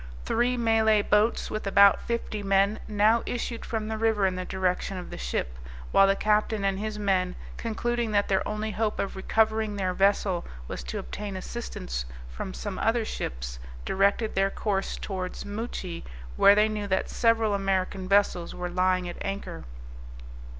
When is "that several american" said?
16.87-18.07